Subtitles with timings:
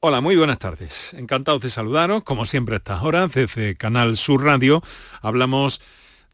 [0.00, 1.14] Hola, muy buenas tardes.
[1.14, 4.82] Encantados de saludaros, como siempre a estas horas, desde Canal Sur Radio
[5.22, 5.80] hablamos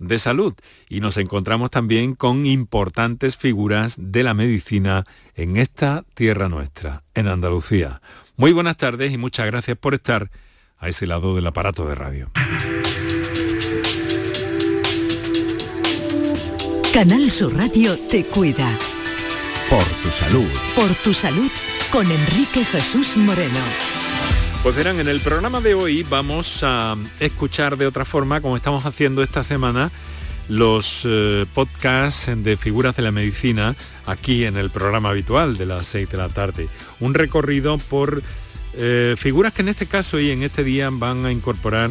[0.01, 0.53] de salud
[0.89, 5.07] y nos encontramos también con importantes figuras de la medicina
[5.37, 8.03] en esta tierra nuestra, en Andalucía.
[8.37, 10.31] Muy buenas tardes y muchas gracias por estar
[10.79, 12.33] a ese lado del aparato de radio.
[16.93, 18.77] Canal Sur Radio te cuida.
[19.71, 20.51] Por tu salud.
[20.75, 21.51] Por tu salud
[21.93, 23.61] con Enrique Jesús Moreno.
[24.63, 28.87] Pues verán, en el programa de hoy vamos a escuchar de otra forma, como estamos
[28.87, 29.91] haciendo esta semana,
[30.49, 35.87] los eh, podcasts de figuras de la medicina aquí en el programa habitual de las
[35.89, 36.69] 6 de la tarde.
[36.99, 38.23] Un recorrido por
[38.73, 41.91] eh, figuras que en este caso y en este día van a incorporar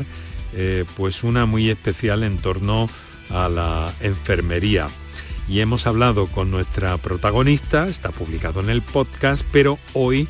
[0.54, 2.90] eh, pues una muy especial en torno
[3.30, 4.88] a la enfermería
[5.48, 10.28] y hemos hablado con nuestra protagonista, está publicado en el podcast, pero hoy,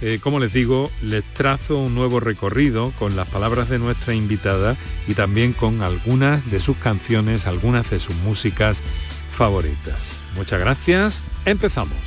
[0.00, 4.76] eh, como les digo, les trazo un nuevo recorrido con las palabras de nuestra invitada
[5.06, 8.82] y también con algunas de sus canciones, algunas de sus músicas
[9.30, 9.98] favoritas.
[10.36, 11.98] Muchas gracias, empezamos.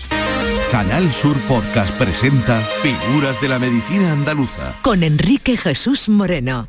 [0.72, 4.76] Canal Sur Podcast presenta Figuras de la Medicina Andaluza.
[4.82, 6.68] Con Enrique Jesús Moreno.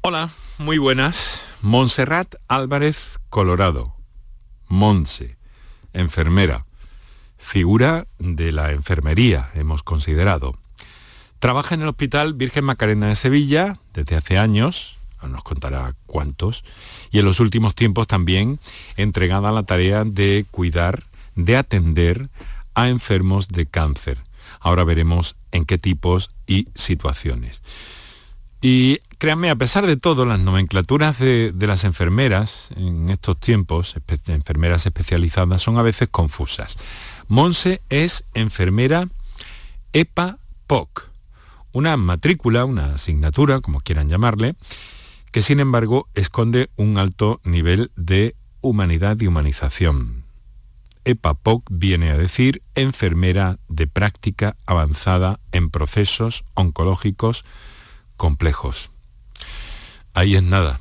[0.00, 1.40] Hola, muy buenas.
[1.62, 3.97] Montserrat Álvarez Colorado
[4.68, 5.36] Monse,
[5.92, 6.66] enfermera,
[7.38, 10.58] figura de la enfermería, hemos considerado.
[11.38, 14.96] Trabaja en el Hospital Virgen Macarena de Sevilla desde hace años,
[15.26, 16.64] nos contará cuántos,
[17.10, 18.60] y en los últimos tiempos también
[18.96, 22.28] entregada a la tarea de cuidar, de atender
[22.74, 24.18] a enfermos de cáncer.
[24.60, 27.62] Ahora veremos en qué tipos y situaciones.
[28.60, 33.94] Y créanme, a pesar de todo, las nomenclaturas de, las enfermeras en estos tiempos,
[34.26, 36.76] enfermeras especializadas, son a veces confusas.
[37.28, 39.08] Monse es enfermera
[39.92, 41.08] EPA-POC,
[41.72, 44.56] una matrícula, una asignatura, como quieran llamarle,
[45.30, 50.24] que sin embargo esconde un alto nivel de humanidad y humanización.
[51.04, 57.44] EPA-POC viene a decir enfermera de práctica avanzada en procesos oncológicos
[58.18, 58.90] complejos.
[60.12, 60.80] Ahí es nada.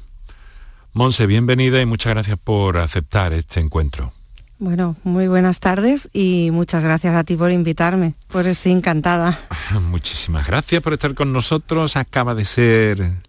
[0.92, 4.12] Monse, bienvenida y muchas gracias por aceptar este encuentro.
[4.60, 9.40] Bueno, muy buenas tardes y muchas gracias a ti por invitarme, por estoy encantada.
[9.92, 11.96] Muchísimas gracias por estar con nosotros.
[11.96, 13.20] Acaba de ser...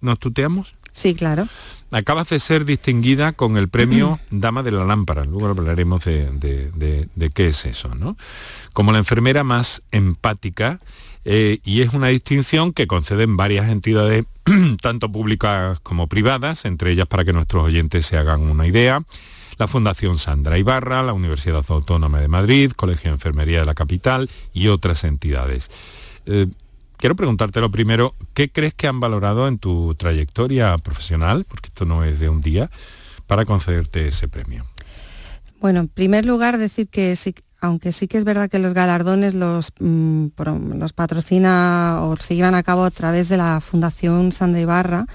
[0.00, 0.74] ¿Nos tuteamos?
[0.92, 1.48] Sí, claro.
[1.92, 5.24] Acabas de ser distinguida con el premio Dama de la Lámpara.
[5.24, 6.28] Luego hablaremos de,
[7.14, 8.16] de qué es eso, ¿no?
[8.72, 10.80] Como la enfermera más empática
[11.24, 14.24] eh, y es una distinción que conceden varias entidades,
[14.82, 19.02] tanto públicas como privadas, entre ellas para que nuestros oyentes se hagan una idea,
[19.58, 24.28] la Fundación Sandra Ibarra, la Universidad Autónoma de Madrid, Colegio de Enfermería de la Capital
[24.52, 25.70] y otras entidades.
[26.26, 26.48] Eh,
[26.98, 31.84] quiero preguntarte lo primero, ¿qué crees que han valorado en tu trayectoria profesional, porque esto
[31.84, 32.70] no es de un día,
[33.26, 34.66] para concederte ese premio?
[35.60, 39.34] Bueno, en primer lugar, decir que sí, aunque sí que es verdad que los galardones
[39.34, 40.26] los, mm,
[40.76, 45.06] los patrocina o se llevan a cabo a través de la Fundación Sandra Ibarra,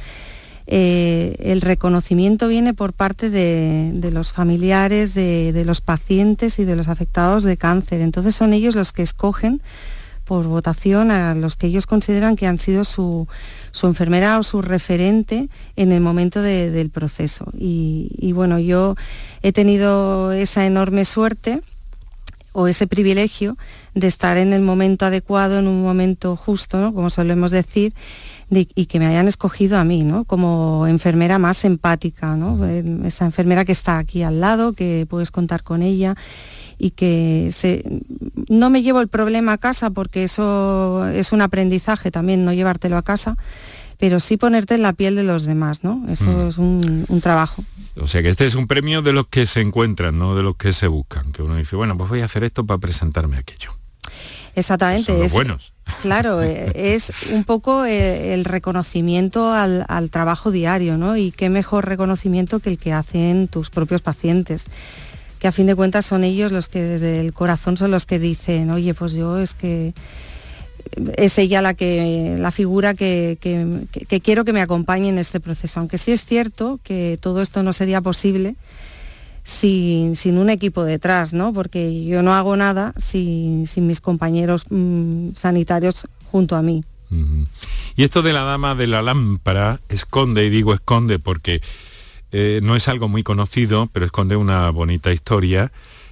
[0.66, 6.88] eh, el reconocimiento viene por parte de, los familiares, de, los pacientes y de los
[6.88, 8.02] afectados de cáncer.
[8.02, 9.62] Entonces son ellos los que escogen
[10.26, 13.28] por votación a los que ellos consideran que han sido su,
[13.82, 17.46] enfermera o su referente en el momento del proceso.
[17.58, 18.96] y bueno, yo
[19.42, 21.62] he tenido esa enorme suerte
[22.60, 23.58] o ese privilegio
[23.96, 27.94] de estar en el momento adecuado, en un momento justo, como solemos decir,
[28.52, 30.26] y que me hayan escogido a mí, ¿no?
[30.26, 32.66] Como enfermera más empática, ¿no?
[33.06, 36.16] Esa enfermera que está aquí al lado, que puedes contar con ella
[36.78, 37.52] y que
[38.50, 42.98] no me llevo el problema a casa porque eso es un aprendizaje también, no llevártelo
[42.98, 43.38] a casa,
[44.00, 46.06] pero sí ponerte en la piel de los demás, ¿no?
[46.10, 46.48] Eso mm.
[46.48, 47.66] es un, trabajo.
[48.00, 50.56] O sea que este es un premio de los que se encuentran, no de los
[50.56, 51.34] que se buscan.
[51.34, 53.78] Que uno dice, bueno, pues voy a hacer esto para presentarme aquello.
[54.56, 55.26] Exactamente.
[55.26, 55.74] es, buenos.
[56.02, 61.18] Claro, eh, es un poco eh, el reconocimiento al, trabajo diario, ¿no?
[61.18, 64.66] Y qué mejor reconocimiento que el que hacen tus propios pacientes
[65.40, 68.20] que a fin de cuentas son ellos los que desde el corazón son los que
[68.20, 69.94] dicen, oye, pues yo es que
[71.16, 73.38] es ella la que la figura que,
[74.24, 75.80] quiero que me acompañe en este proceso.
[75.80, 78.56] Aunque sí es cierto que todo esto no sería posible
[79.44, 81.54] sin, un equipo detrás, ¿no?
[81.54, 86.84] Porque yo no hago nada sin, mis compañeros mm, sanitarios junto a mí.
[87.96, 91.62] Y esto de la dama de la lámpara esconde, y digo esconde porque
[92.32, 95.72] eh, no es algo muy conocido, pero esconde una bonita historia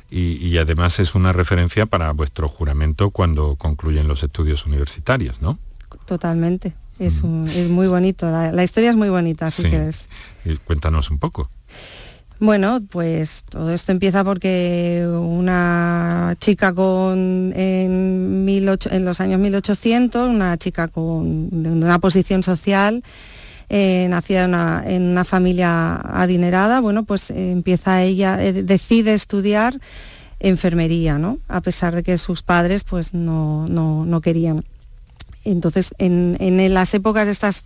[0.09, 5.59] y, además es una referencia para vuestro juramento cuando concluyen los estudios universitarios, ¿no?
[6.05, 6.73] Totalmente.
[6.99, 8.29] Es, muy bonito.
[8.29, 10.07] La, historia es muy bonita, así que es.
[10.65, 11.49] cuéntanos un poco.
[12.39, 20.57] Bueno, pues todo esto empieza porque una chica con en, en los años 1800, una
[20.57, 23.03] chica con una posición social,
[23.69, 24.45] eh, nacida
[24.85, 29.81] en una, familia adinerada, bueno, pues eh, empieza ella, eh, decide estudiar
[30.39, 31.39] enfermería, ¿no?
[31.49, 34.63] A pesar de que sus padres pues no, no, querían.
[35.43, 37.65] Entonces, en, en, las épocas estas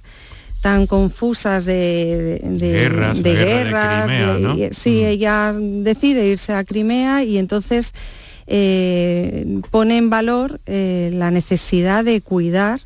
[0.61, 4.11] tan confusas de, guerras, de, guerras,
[4.71, 7.93] sí, ella decide irse a Crimea y entonces
[9.69, 12.81] pone en valor la necesidad de cuidar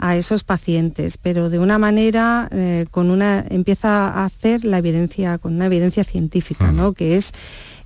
[0.00, 5.38] a esos pacientes, pero de una manera eh, con una empieza a hacer la evidencia
[5.38, 6.94] con una evidencia científica, ¿no?
[6.94, 7.32] Que es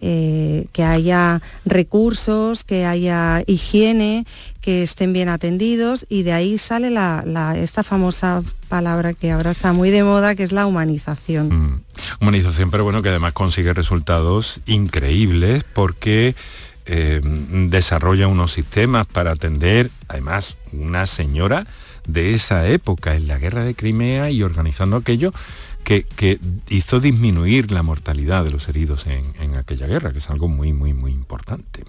[0.01, 4.27] eh, que haya recursos, que haya higiene,
[4.61, 6.93] que estén bien atendidos y de ahí sale
[7.57, 11.49] esta famosa palabra que ahora está muy de moda, que es la humanización.
[11.49, 11.83] Mm.
[12.21, 16.37] Humanización, pero bueno, que además consigue resultados increíbles porque
[16.87, 21.67] eh, desarrolla unos sistemas para atender, además, una señora
[22.07, 25.33] de esa época en la guerra de Crimea y organizando aquello
[25.85, 30.73] que, hizo disminuir la mortalidad de los heridos en, aquella guerra, que es algo muy,
[30.73, 31.85] muy, muy importante,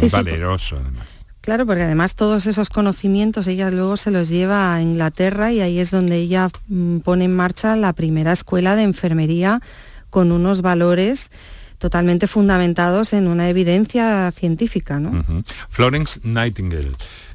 [0.00, 1.24] muy, valeroso además.
[1.40, 5.78] Claro, porque además todos esos conocimientos ella luego se los lleva a Inglaterra y ahí
[5.78, 9.60] es donde ella mm, pone en marcha la primera escuela de enfermería
[10.08, 11.30] con unos valores
[11.78, 14.98] totalmente fundamentados en una evidencia científica.
[14.98, 15.44] ¿no?
[15.68, 16.92] Florence Nightingale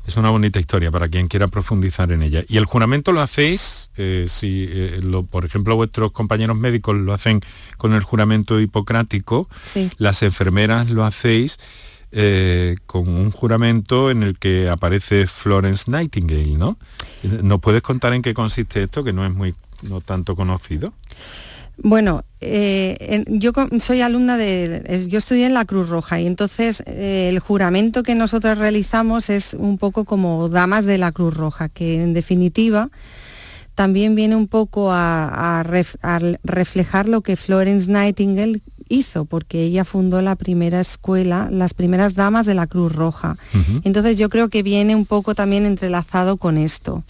[0.10, 2.44] es una bonita historia para quien quiera profundizar en ella.
[2.48, 3.92] ¿Y el juramento lo hacéis?
[3.96, 7.42] Eh, si, eh, por ejemplo, vuestros compañeros médicos lo hacen
[7.78, 9.48] con el juramento hipocrático,
[9.98, 11.60] las enfermeras lo hacéis
[12.12, 16.78] eh, con un juramento en el que aparece Florence Nightingale, ¿no?
[17.44, 19.54] ¿Nos puedes contar en qué consiste esto, que no es muy
[19.84, 20.92] no tanto conocido?
[21.82, 27.28] Bueno, eh, yo soy alumna de, yo estudié en la Cruz Roja y entonces eh,
[27.30, 32.02] el juramento que nosotros realizamos es un poco como damas de la Cruz Roja, que
[32.02, 32.90] en definitiva
[33.76, 35.64] también viene un poco a,
[36.44, 38.60] reflejar lo que Florence Nightingale
[38.90, 43.38] hizo, porque ella fundó la primera escuela, las primeras damas de la Cruz Roja.
[43.86, 47.06] Entonces yo creo que viene un poco también entrelazado con esto.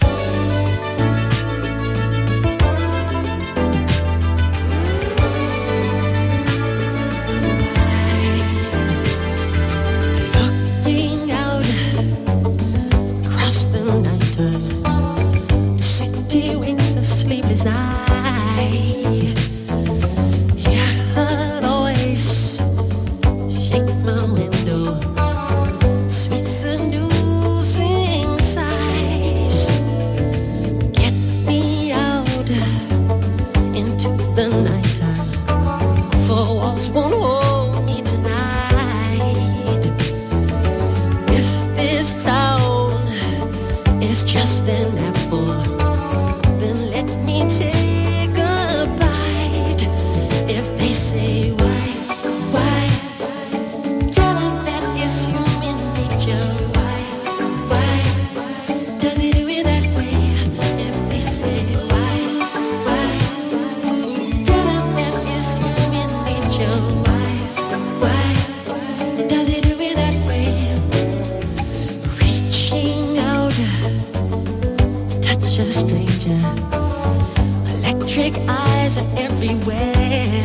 [77.80, 80.44] Electric eyes are everywhere.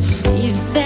[0.00, 0.81] See you there.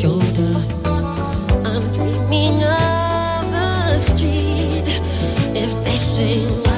[0.00, 0.54] shoulder.
[1.64, 4.88] I'm dreaming of the street
[5.54, 6.73] if they sing.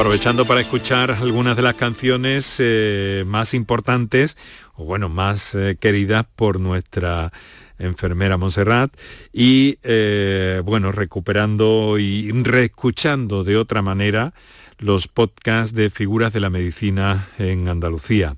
[0.00, 4.38] Aprovechando para escuchar algunas de las canciones eh, más importantes,
[4.74, 7.30] o bueno, más eh, queridas por nuestra
[7.78, 8.96] enfermera Montserrat
[9.30, 14.32] y eh, bueno, recuperando y reescuchando de otra manera
[14.78, 18.36] los podcasts de figuras de la medicina en Andalucía.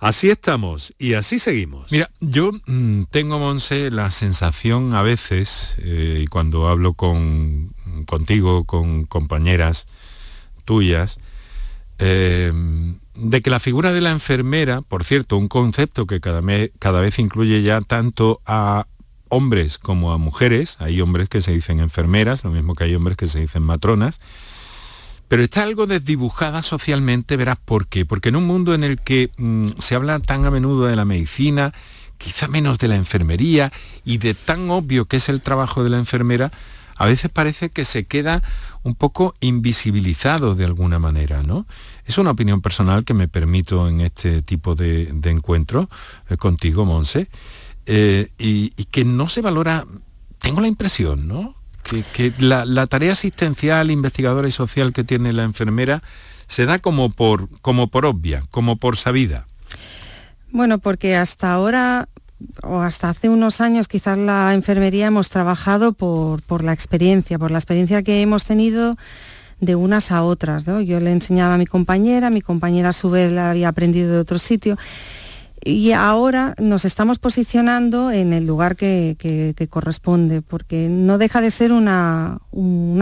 [0.00, 1.92] Así estamos y así seguimos.
[1.92, 7.72] Mira, yo mm, tengo, Monse, la sensación a veces, y cuando hablo con,
[8.04, 9.86] contigo, con compañeras
[10.64, 11.18] tuyas,
[11.98, 12.52] eh,
[13.14, 16.42] de que la figura de la enfermera, por cierto, un concepto que cada,
[16.78, 18.86] cada vez incluye ya tanto a
[19.28, 23.16] hombres como a mujeres, hay hombres que se dicen enfermeras, lo mismo que hay hombres
[23.16, 24.20] que se dicen matronas,
[25.28, 29.30] pero está algo desdibujada socialmente, verás por qué, porque en un mundo en el que
[29.36, 31.72] mm, se habla tan a menudo de la medicina,
[32.18, 33.72] quizá menos de la enfermería
[34.04, 36.52] y de tan obvio que es el trabajo de la enfermera,
[36.96, 38.42] a veces parece que se queda
[38.84, 41.66] un poco invisibilizado de alguna manera, ¿no?
[42.04, 45.88] Es una opinión personal que me permito en este tipo de, encuentro
[46.28, 47.28] eh, contigo, Monse,
[47.86, 49.86] eh, y, que no se valora,
[50.38, 51.56] tengo la impresión, ¿no?
[51.82, 56.02] Que, la, tarea asistencial, investigadora y social que tiene la enfermera
[56.46, 59.46] se da como por, como por obvia, como por sabida.
[60.50, 62.08] Bueno, porque hasta ahora
[62.62, 67.58] o hasta hace unos años quizás la enfermería hemos trabajado por, la experiencia, por la
[67.58, 68.96] experiencia que hemos tenido
[69.60, 70.64] de unas a otras.
[70.66, 74.18] Yo le enseñaba a mi compañera, mi compañera a su vez la había aprendido de
[74.18, 74.76] otro sitio.
[75.64, 79.16] Y ahora nos estamos posicionando en el lugar que,
[79.70, 82.40] corresponde, porque no deja de ser una,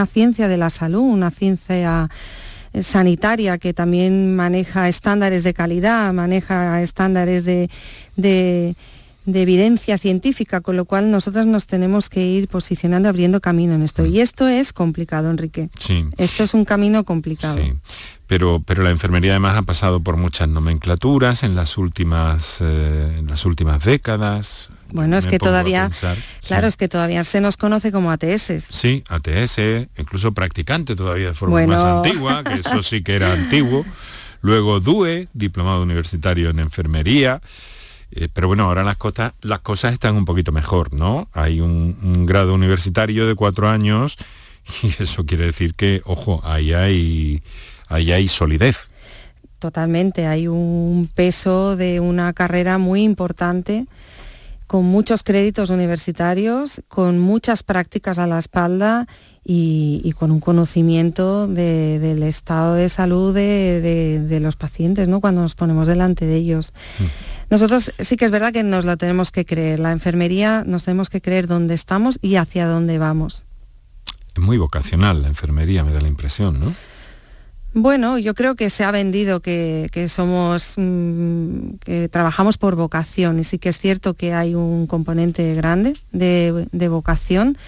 [0.06, 2.08] ciencia de la salud, una ciencia
[2.80, 7.68] sanitaria que también maneja estándares de calidad, maneja estándares de
[9.26, 14.04] evidencia científica, con lo cual nosotros nos tenemos que ir posicionando, abriendo camino en esto.
[14.06, 15.70] Y esto es complicado, Enrique.
[15.78, 16.06] Sí.
[16.16, 17.56] Esto es un camino complicado.
[17.62, 17.72] Sí.
[18.26, 23.26] Pero, pero la enfermería además ha pasado por muchas nomenclaturas en las últimas, eh, en
[23.26, 24.70] las últimas décadas.
[24.90, 25.90] Bueno, es que todavía,
[26.46, 28.64] claro, es que todavía se nos conoce como ATS.
[28.70, 33.84] Sí, ATS, incluso practicante todavía de forma más antigua, que eso sí que era antiguo.
[34.42, 37.40] Luego DUE, diplomado universitario en enfermería.
[38.14, 41.28] Eh, pero bueno, ahora las, cosas, las cosas están un poquito mejor, ¿no?
[41.32, 44.18] Hay un, grado universitario de cuatro años
[44.82, 47.42] y eso quiere decir que, ojo, ahí hay,
[47.88, 48.76] ahí hay solidez.
[49.58, 53.86] Totalmente, hay un peso de una carrera muy importante
[54.66, 59.06] con muchos créditos universitarios, con muchas prácticas a la espalda
[59.44, 65.20] y, con un conocimiento del estado de salud de, los pacientes, ¿no?
[65.20, 66.72] Cuando nos ponemos delante de ellos.
[66.98, 67.04] Mm.
[67.52, 69.78] Nosotros sí que es verdad que nos lo tenemos que creer.
[69.78, 73.44] La enfermería nos tenemos que creer dónde estamos y hacia dónde vamos.
[74.34, 76.72] Es muy vocacional la enfermería, me da la impresión, ¿no?
[77.74, 83.44] Bueno, yo creo que se ha vendido que, somos, mm, que trabajamos por vocación y
[83.44, 87.58] sí que es cierto que hay un componente grande de, vocación.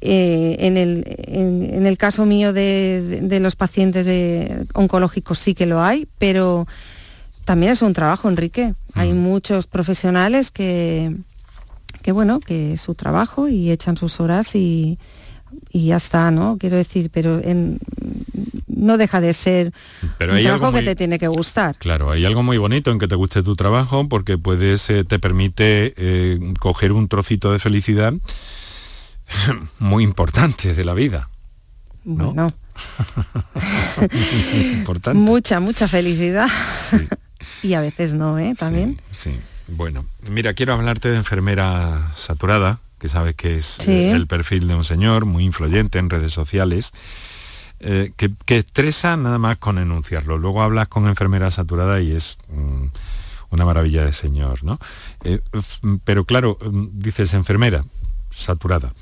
[0.00, 6.66] Eh, en, el, caso mío de, los pacientes oncológicos sí que lo hay, pero
[7.44, 8.74] también es un trabajo, Enrique.
[8.94, 11.16] Hay muchos profesionales que,
[12.02, 14.98] que, bueno, que su trabajo y echan sus horas y
[15.72, 16.56] y ya está, ¿no?
[16.58, 17.40] Quiero decir, pero
[18.66, 19.72] no deja de ser
[20.18, 21.76] pero un trabajo que te tiene que gustar.
[21.76, 25.18] Claro, hay algo muy bonito en que te guste tu trabajo porque puedes, eh, te
[25.18, 28.14] permite eh, coger un trocito de felicidad
[29.78, 31.28] muy importante de la vida.
[32.04, 32.48] Bueno.
[34.54, 35.18] importante.
[35.20, 36.48] Mucha, mucha felicidad.
[37.62, 38.54] Y a veces no, ¿eh?
[38.58, 39.00] También.
[39.10, 39.32] sí.
[39.72, 44.74] Bueno, mira, quiero hablarte de enfermera saturada, que sabes que es eh, el perfil de
[44.74, 46.92] un señor muy influyente en redes sociales,
[47.78, 50.38] eh, que, estresa nada más con enunciarlo.
[50.38, 52.86] Luego hablas con enfermera saturada y es mm,
[53.50, 54.78] una maravilla de señor, ¿no?
[55.22, 55.40] Eh,
[56.04, 57.84] pero claro, mm, dices enfermera
[58.30, 58.92] saturada.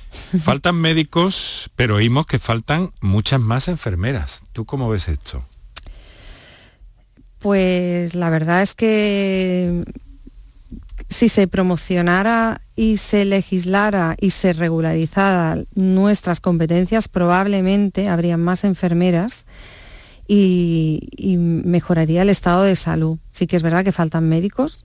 [0.42, 4.42] Faltan médicos, pero oímos que faltan muchas más enfermeras.
[4.52, 5.42] ¿Tú cómo ves esto?
[7.38, 9.84] Pues la verdad es que
[11.08, 19.46] si se promocionara y se legislara y se regularizara nuestras competencias, probablemente habría más enfermeras
[20.26, 23.18] y, y, mejoraría el estado de salud.
[23.30, 24.84] Sí que es verdad que faltan médicos,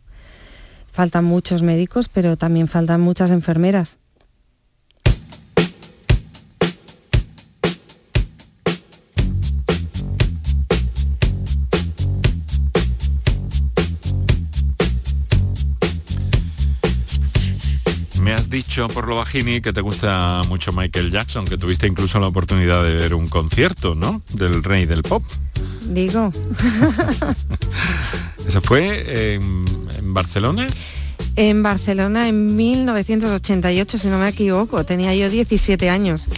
[0.91, 3.98] faltan muchos médicos, pero también faltan muchas enfermeras.
[18.53, 22.83] Dicho por lo bajini que te gusta mucho Michael Jackson, que tuviste incluso la oportunidad
[22.83, 24.22] de ver un concierto, ¿no?
[24.31, 25.24] Del rey del pop.
[25.81, 26.31] Digo.
[28.48, 29.65] ¿Eso fue en,
[29.98, 30.67] en Barcelona?
[31.36, 34.86] En Barcelona en 1988, si no me equivoco.
[34.86, 36.29] Tenía yo 17 años.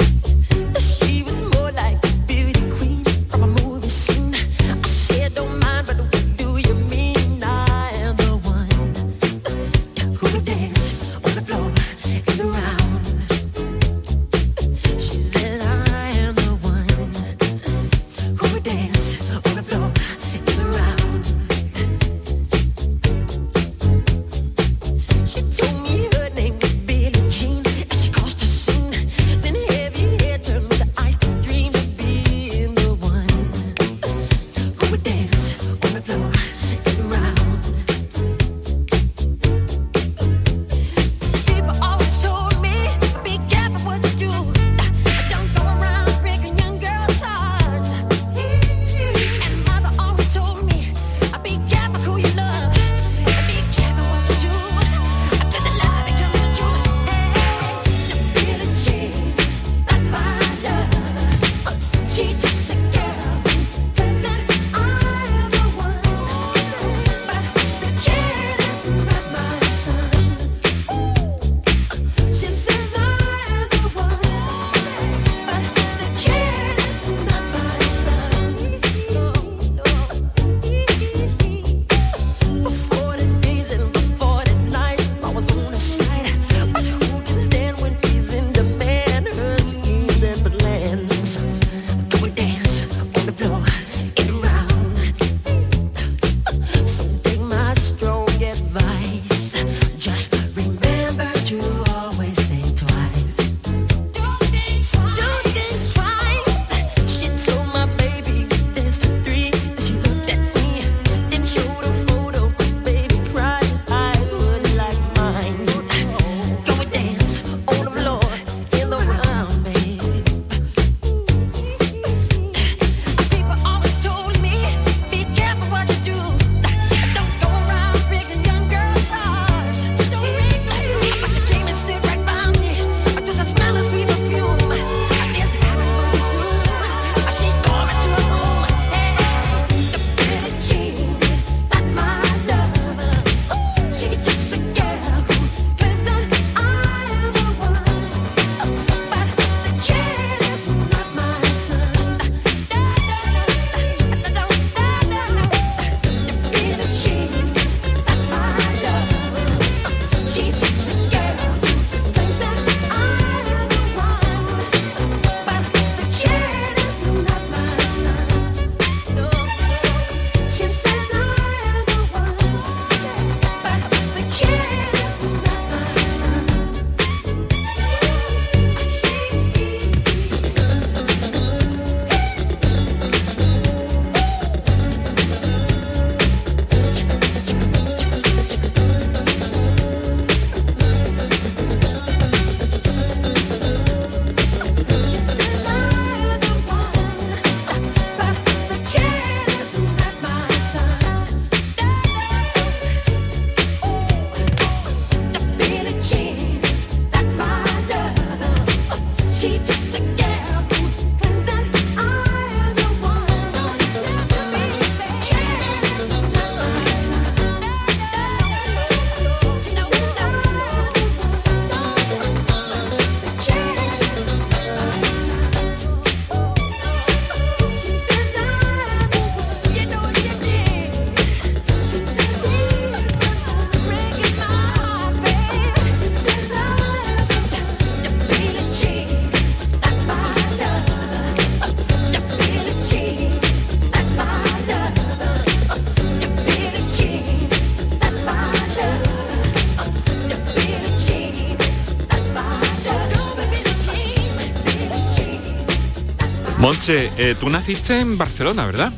[256.88, 258.94] Eh, tú naciste en Barcelona, ¿verdad?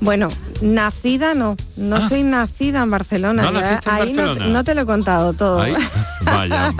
[0.00, 0.28] Bueno,
[0.62, 2.08] nacida no, no ah.
[2.08, 3.50] soy nacida en Barcelona.
[3.50, 5.58] No, Ahí No, te lo he contado todo.
[6.22, 6.72] Vaya,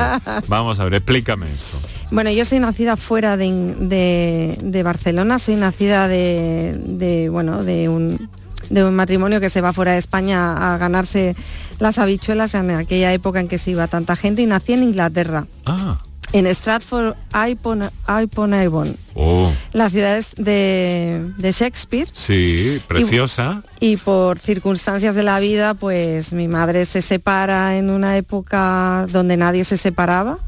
[0.48, 1.78] vamos a ver, explícame eso.
[2.10, 8.30] Bueno, yo soy nacida fuera de, Barcelona, soy nacida de, bueno, de un,
[8.70, 11.36] de un matrimonio que se va fuera de España a ganarse
[11.80, 15.46] las habichuelas en aquella época en que se iba tanta gente y nací en Inglaterra.
[15.66, 15.98] Ah
[16.32, 18.94] en Stratford upon, Avon.
[19.14, 19.52] Oh.
[19.72, 22.08] La ciudad es de, Shakespeare.
[22.12, 23.62] Sí, preciosa.
[23.80, 29.36] Y, por circunstancias de la vida, pues mi madre se separa en una época donde
[29.36, 30.38] nadie se separaba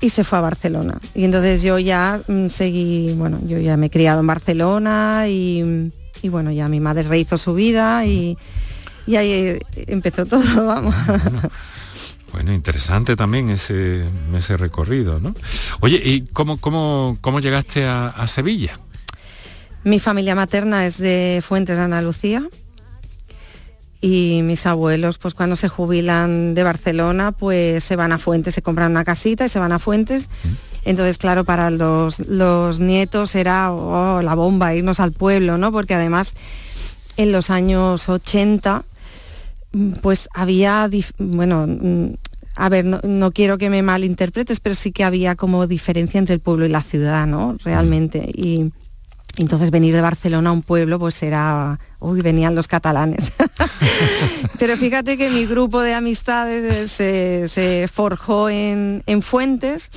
[0.00, 0.98] y se fue a Barcelona.
[1.14, 5.90] Y entonces yo ya mm, seguí, bueno, yo ya me he criado en Barcelona y,
[6.24, 8.36] bueno, ya mi madre rehizo su vida y,
[9.06, 10.94] y ahí empezó todo, vamos.
[12.34, 14.02] Bueno, interesante también ese,
[14.36, 15.36] ese recorrido, ¿no?
[15.78, 18.76] Oye, ¿y cómo, cómo, cómo llegaste a, Sevilla?
[19.84, 22.42] Mi familia materna es de Fuentes de Andalucía
[24.00, 28.62] y mis abuelos, pues cuando se jubilan de Barcelona, pues se van a Fuentes, se
[28.62, 30.28] compran una casita y se van a Fuentes.
[30.42, 30.48] Mm.
[30.86, 35.70] Entonces, claro, para los, los nietos era oh, la bomba irnos al pueblo, ¿no?
[35.70, 36.34] Porque además
[37.16, 38.84] en los años 80
[40.02, 42.14] pues había, bueno, mm,
[42.56, 46.40] a ver, no, quiero que me malinterpretes, pero sí que había como diferencia entre el
[46.40, 47.56] pueblo y la ciudad, ¿no?
[47.64, 48.30] Realmente.
[48.32, 48.72] Y
[49.36, 53.32] entonces venir de Barcelona a un pueblo, pues era uy, venían los catalanes.
[54.58, 59.90] Pero fíjate que mi grupo de amistades se, forjó en, Fuentes.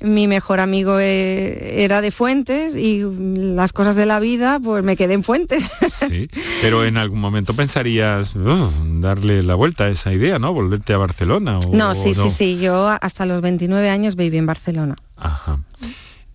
[0.00, 4.96] Mi mejor amigo eh, era de Fuentes y las cosas de la vida, pues me
[4.96, 5.64] quedé en Fuentes.
[5.90, 6.30] Sí,
[6.62, 10.52] pero en algún momento pensarías oh, darle la vuelta a esa idea, ¿no?
[10.52, 11.58] Volverte a Barcelona.
[11.72, 12.58] no, sí, sí, sí.
[12.58, 14.96] Yo hasta los 29 años viví en Barcelona.
[15.16, 15.60] Ajá.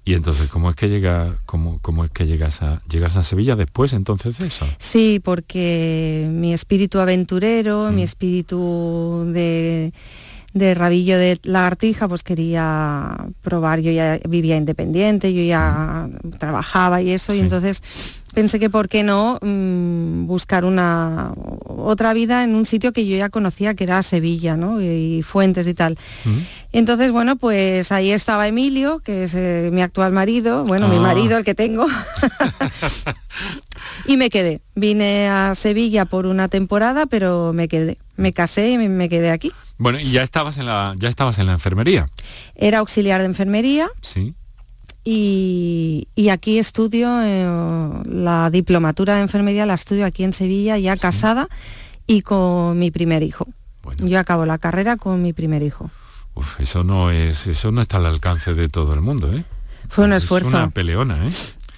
[0.05, 3.55] Y entonces, ¿cómo es que llega, cómo, cómo es que llegas a llegas a Sevilla
[3.55, 4.67] después entonces de eso?
[4.77, 8.05] Sí, porque mi espíritu aventurero, mi mm.
[8.05, 9.93] espíritu de,
[10.53, 13.79] de rabillo de lagartija, pues quería probar.
[13.79, 16.31] Yo ya vivía independiente, yo ya mm.
[16.37, 17.81] trabajaba y eso, y entonces
[18.33, 21.33] pensé que por qué no mm, buscar una
[21.65, 24.81] otra vida en un sitio que yo ya conocía que era Sevilla, ¿no?
[24.81, 25.97] Y, Fuentes y tal.
[26.71, 31.01] Entonces, bueno, pues ahí estaba Emilio, que es eh, mi actual marido, bueno, mi ah.
[31.01, 31.85] marido, el que tengo.
[34.05, 34.61] y me quedé.
[34.75, 37.97] Vine a Sevilla por una temporada, pero me quedé.
[38.17, 39.51] Me casé y me quedé aquí.
[39.77, 42.07] Bueno, y ya estabas en la ya estabas en la enfermería.
[42.55, 43.89] Era auxiliar de enfermería.
[44.01, 44.35] Sí.
[45.05, 47.45] Y, aquí estudio eh,
[48.05, 51.49] la diplomatura de enfermería, la estudio aquí en Sevilla, ya casada
[52.07, 53.47] y con mi primer hijo.
[53.97, 55.91] Yo acabo la carrera con mi primer hijo.
[56.35, 59.43] Uf, eso no es, eso no está al alcance de todo el mundo, ¿eh?
[59.89, 60.47] Fue un esfuerzo.
[60.47, 61.31] una peleona, ¿eh?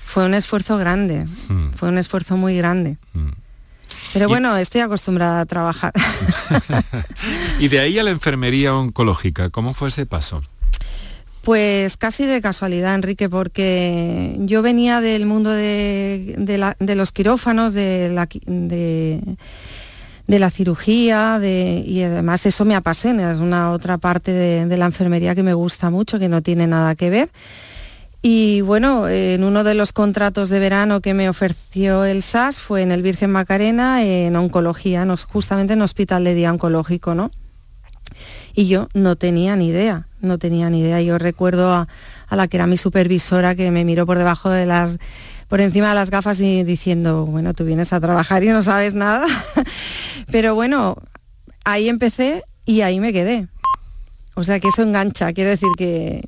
[0.06, 1.26] Fue un esfuerzo grande.
[1.50, 1.72] Mm.
[1.72, 2.98] Fue un esfuerzo muy grande.
[3.14, 3.30] Mm.
[4.14, 5.94] Pero bueno, estoy acostumbrada a trabajar.
[7.60, 10.42] y de ahí a la enfermería oncológica, ¿cómo fue ese paso?
[11.46, 16.36] Pues casi de casualidad, Enrique, porque yo venía del mundo de,
[16.80, 19.38] los quirófanos, de la, de,
[20.28, 25.44] la cirugía, y además eso me apasiona, es una otra parte de, la enfermería que
[25.44, 27.30] me gusta mucho, que no tiene nada que ver.
[28.28, 32.82] Y bueno, en uno de los contratos de verano que me ofreció el SAS fue
[32.82, 37.30] en el Virgen Macarena, en oncología, justamente en hospital de día oncológico, ¿no?
[38.56, 41.04] Y yo no tenía ni idea, no tenía ni idea.
[41.04, 41.88] Yo recuerdo a,
[42.32, 44.98] la que era mi supervisora que me miró por debajo de las
[45.48, 48.96] por encima de las gafas y diciendo, bueno, tú vienes a trabajar y no sabes
[48.96, 49.28] nada.
[50.32, 50.98] Pero bueno,
[51.64, 53.50] ahí empecé y ahí me quedé.
[54.34, 56.28] O sea que eso engancha, quiere decir que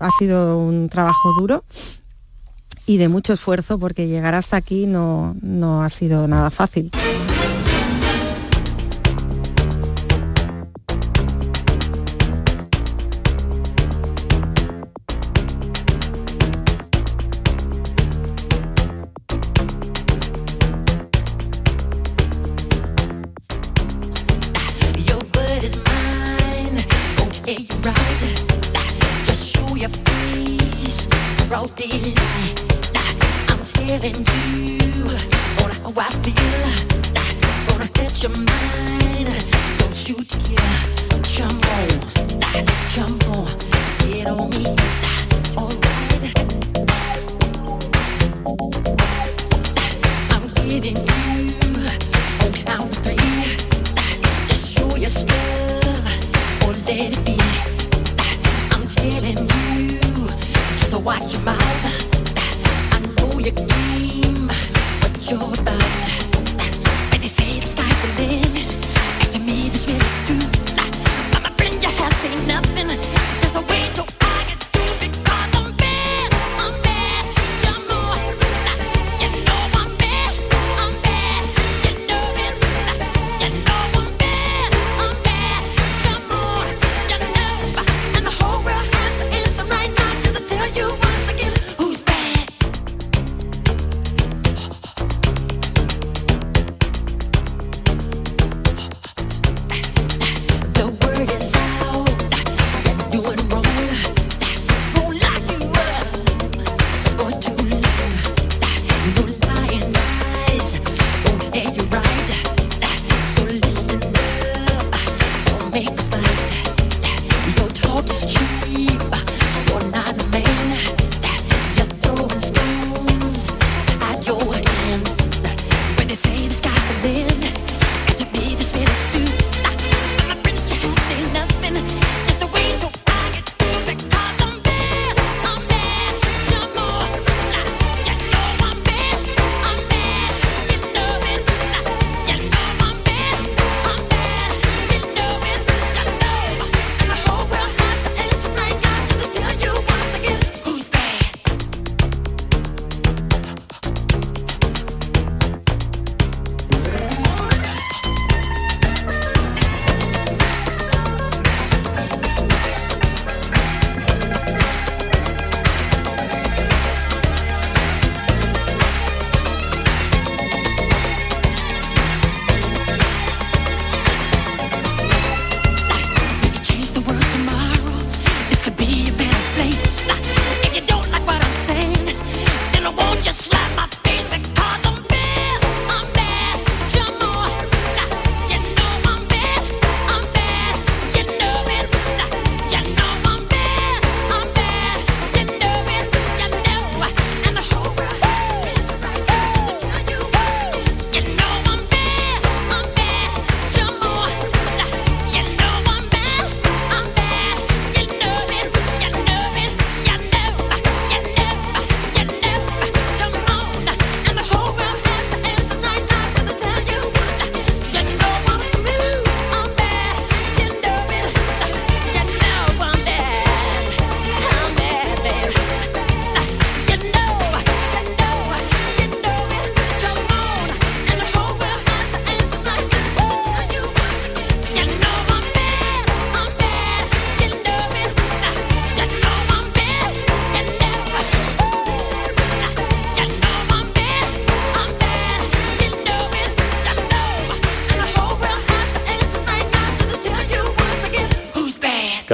[0.00, 1.64] ha sido un trabajo duro
[2.86, 6.90] y de mucho esfuerzo porque llegar hasta aquí no, no ha sido nada fácil.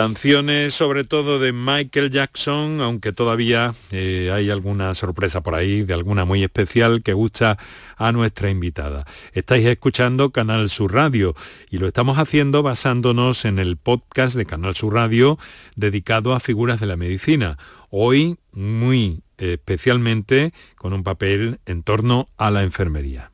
[0.06, 5.94] Canciones sobre todo de Michael Jackson, aunque todavía eh, hay alguna sorpresa por ahí, de
[5.94, 7.58] alguna muy especial que gusta
[7.96, 9.04] a nuestra invitada.
[9.32, 11.34] Estáis escuchando Canal Sur Radio
[11.70, 15.40] y lo estamos haciendo basándonos en el podcast de Canal Sur Radio
[15.74, 17.58] dedicado a figuras de la medicina.
[17.90, 23.30] Hoy muy especialmente con un papel en torno a la enfermería.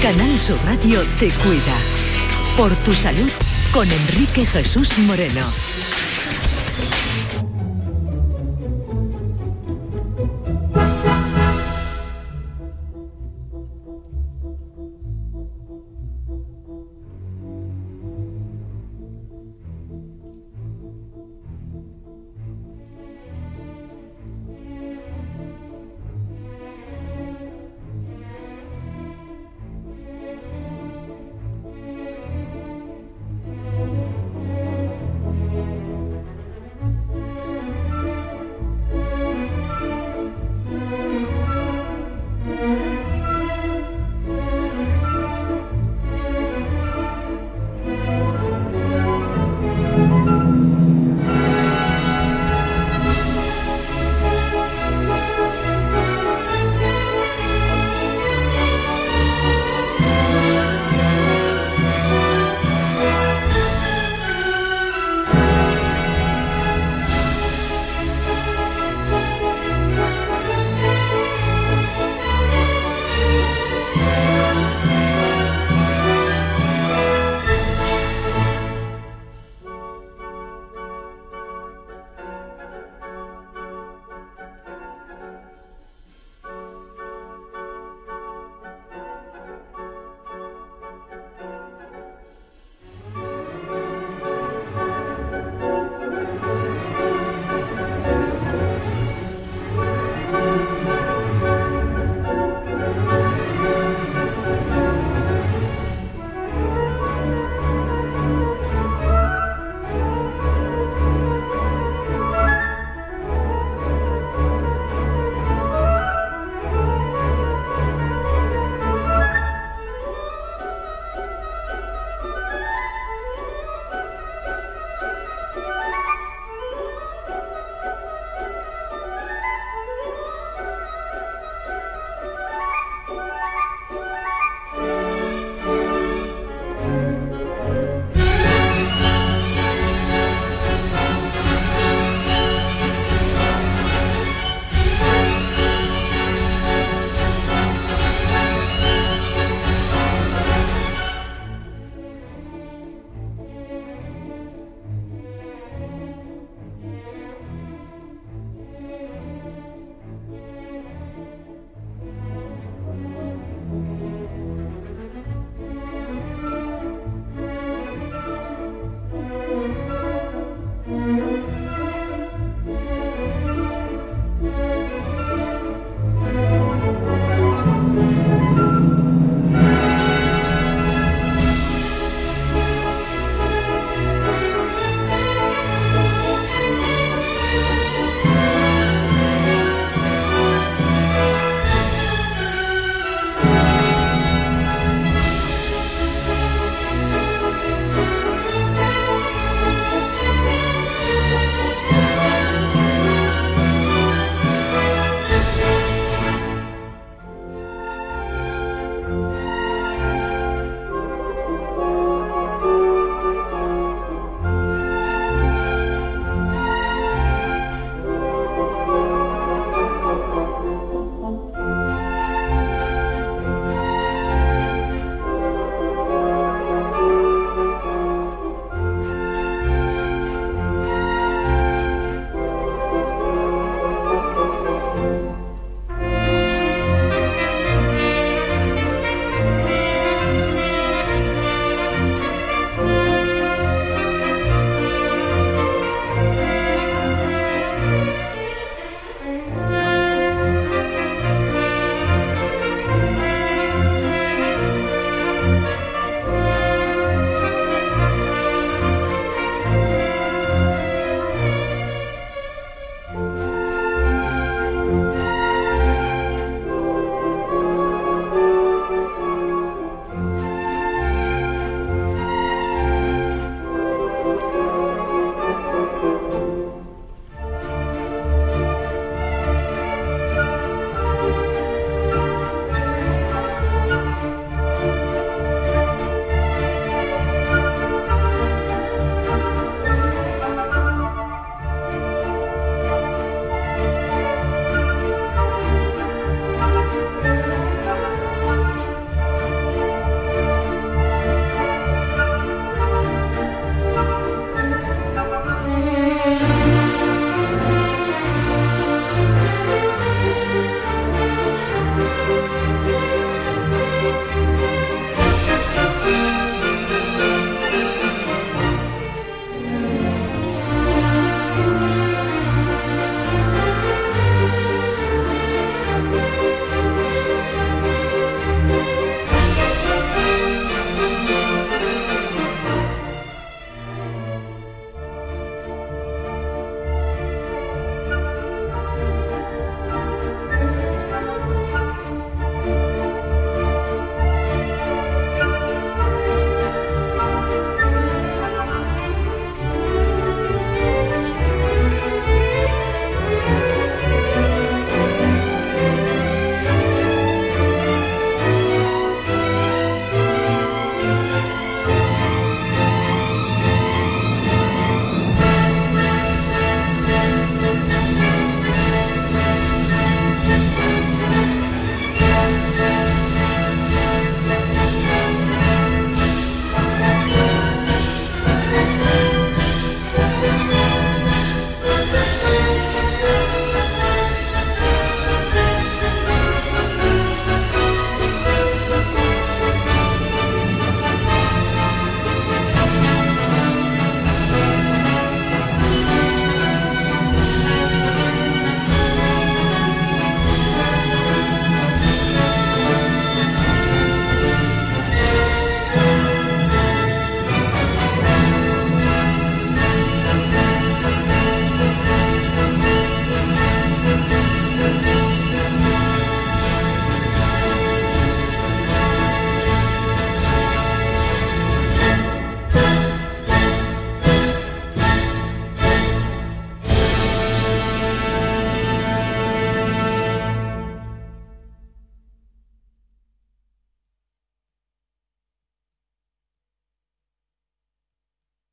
[0.00, 1.76] Canal Sur Radio te cuida.
[2.56, 3.28] Por tu salud
[3.72, 5.75] con Enrique Jesús Moreno.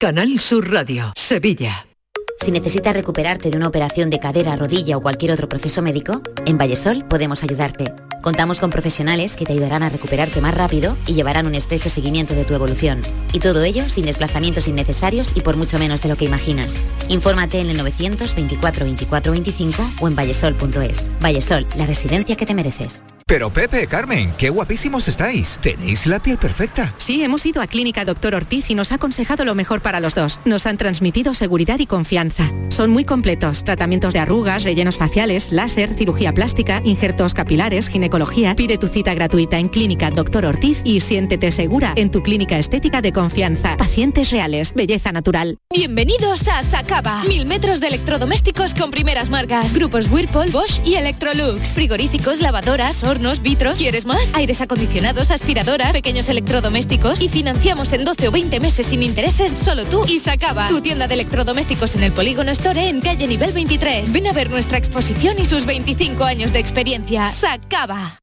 [0.04, 1.88] Canal Sur Radio, Sevilla.
[2.43, 6.58] Si necesitas recuperarte de una operación de cadera, rodilla o cualquier otro proceso médico, en
[6.58, 7.93] Vallesol podemos ayudarte.
[8.22, 12.34] Contamos con profesionales que te ayudarán a recuperarte más rápido y llevarán un estrecho seguimiento
[12.34, 13.01] de tu evolución.
[13.32, 16.76] Y todo ello sin desplazamientos innecesarios y por mucho menos de lo que imaginas.
[17.08, 21.01] Infórmate en el 924 24 25 o en vallesol.es.
[21.22, 23.04] Vallesol, la residencia que te mereces.
[23.34, 25.57] Pero Pepe, Carmen, qué guapísimos estáis.
[25.59, 26.93] Tenéis la piel perfecta.
[26.99, 30.13] Sí, hemos ido a Clínica Doctor Ortiz y nos ha aconsejado lo mejor para los
[30.13, 30.39] dos.
[30.45, 32.51] Nos han transmitido seguridad y confianza.
[32.69, 33.63] Son muy completos.
[33.63, 38.55] Tratamientos de arrugas, rellenos faciales, láser, cirugía plástica, injertos capilares, ginecología.
[38.55, 43.01] Pide tu cita gratuita en Clínica Doctor Ortiz y siéntete segura en tu clínica estética
[43.01, 43.77] de confianza.
[43.77, 45.57] Pacientes reales, belleza natural.
[45.73, 47.23] Bienvenidos a Sacaba.
[47.23, 49.73] Mil metros de electrodomésticos con primeras marcas.
[49.73, 51.69] Grupos Whirlpool, Bosch y Electrolux.
[51.69, 53.80] Frigoríficos, lavadoras, hornos, vitros.
[53.80, 54.34] ¿Quieres más?
[54.36, 57.21] Aires acondicionados, aspiradoras, pequeños electrodomésticos.
[57.21, 60.67] Y financiamos en 12 o 20 meses sin intereses solo tú y Sacaba.
[60.67, 64.11] Tu tienda de electrodomésticos en el Polígono Store en calle nivel 23.
[64.11, 67.30] Ven a ver nuestra exposición y sus 25 años de experiencia.
[67.30, 68.22] Sacaba.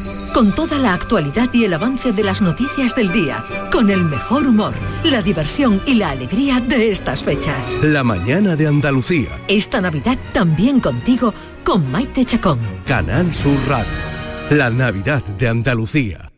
[0.33, 4.47] con toda la actualidad y el avance de las noticias del día, con el mejor
[4.47, 4.73] humor,
[5.03, 7.79] la diversión y la alegría de estas fechas.
[7.83, 9.29] La mañana de Andalucía.
[9.47, 12.59] Esta Navidad también contigo con Maite Chacón.
[12.85, 13.91] Canal Sur Radio.
[14.49, 16.30] La Navidad de Andalucía.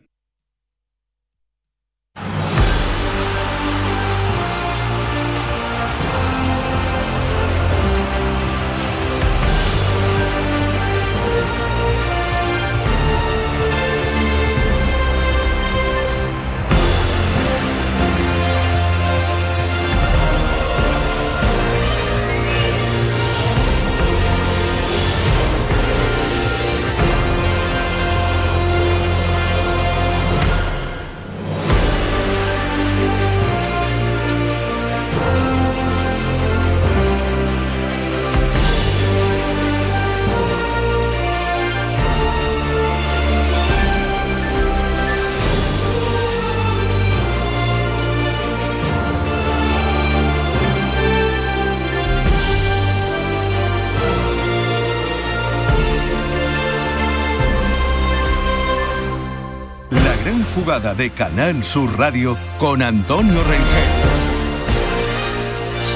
[60.96, 64.14] De Canal Sur Radio con Antonio Rengel.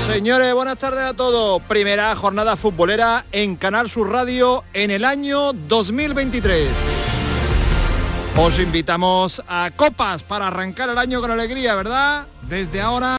[0.06, 1.62] Señores, buenas tardes a todos.
[1.62, 6.70] Primera jornada futbolera en Canal Sur Radio en el año 2023.
[8.36, 12.26] Os invitamos a copas para arrancar el año con alegría, ¿verdad?
[12.42, 13.06] Desde ahora